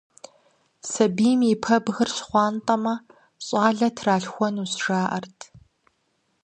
Сабийм 0.89 1.41
и 1.51 1.55
пэбгыр 1.63 2.09
щхъуантӀэмэ, 2.15 2.95
щӀалэ 3.45 3.89
тралъхуэнущ, 3.95 4.71
жаӀэрт. 4.83 5.37